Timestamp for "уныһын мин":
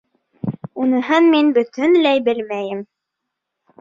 0.85-1.53